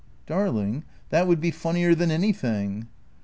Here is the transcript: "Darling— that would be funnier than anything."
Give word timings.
"Darling— 0.25 0.83
that 1.11 1.27
would 1.27 1.39
be 1.39 1.51
funnier 1.51 1.93
than 1.93 2.09
anything." 2.09 2.87